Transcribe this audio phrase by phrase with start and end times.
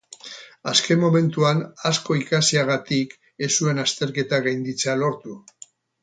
[0.69, 3.13] Azken momentuan asko ikasiagatik,
[3.47, 5.37] ez zuen azterketa gainditzea lortu.